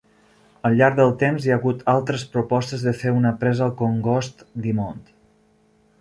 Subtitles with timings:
[0.67, 4.43] Al llarg del temps hi ha hagut altres propostes de fer una presa al congost
[4.65, 5.17] Dimond.